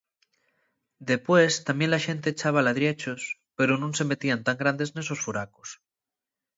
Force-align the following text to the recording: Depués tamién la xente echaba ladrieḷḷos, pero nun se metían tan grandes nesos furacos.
Depués 1.11 1.53
tamién 1.67 1.91
la 1.91 2.03
xente 2.05 2.27
echaba 2.31 2.65
ladrieḷḷos, 2.65 3.21
pero 3.57 3.73
nun 3.75 3.93
se 3.97 4.03
metían 4.11 4.39
tan 4.47 4.57
grandes 4.61 4.93
nesos 4.95 5.19
furacos. 5.25 5.69